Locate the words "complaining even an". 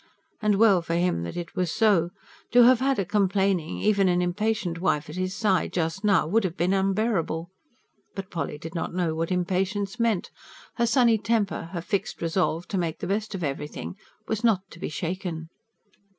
3.05-4.19